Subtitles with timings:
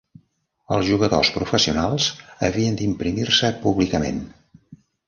[0.77, 2.09] Els jugadors professionals
[2.49, 4.25] havien d'imprimir-se públicament.